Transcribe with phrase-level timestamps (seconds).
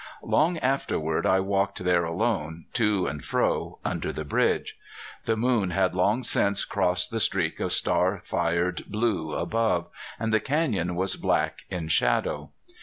[0.23, 4.75] Long afterward I walked there alone, to and fro, under the bridge.
[5.25, 10.39] The moon had long since crossed the streak of star fired blue above, and the
[10.39, 12.49] canyon was black in shadow.